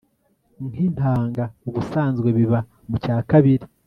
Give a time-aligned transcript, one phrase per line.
[0.73, 2.59] k'intanga, ubusanzwe biba
[2.89, 3.65] mu cyakabiri